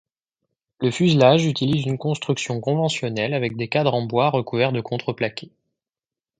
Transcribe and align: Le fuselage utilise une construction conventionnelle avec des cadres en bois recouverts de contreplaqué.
Le 0.79 0.89
fuselage 0.89 1.45
utilise 1.45 1.85
une 1.85 1.99
construction 1.99 2.59
conventionnelle 2.59 3.35
avec 3.35 3.55
des 3.55 3.67
cadres 3.67 3.93
en 3.93 4.01
bois 4.03 4.31
recouverts 4.31 4.71
de 4.71 4.81
contreplaqué. 4.81 5.51